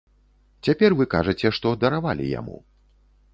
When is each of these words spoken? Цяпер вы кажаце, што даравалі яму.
Цяпер 0.67 0.95
вы 1.01 1.07
кажаце, 1.15 1.47
што 1.59 1.75
даравалі 1.85 2.25
яму. 2.39 2.57